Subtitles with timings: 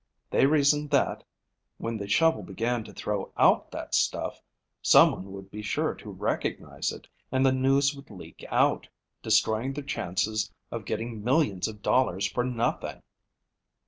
[0.31, 1.23] They reasoned that,
[1.77, 4.41] when the shovel began to throw out that stuff,
[4.81, 8.87] someone would be sure to recognize it, and the news would leak out,
[9.21, 13.03] destroying their chances of getting millions of dollars for nothing."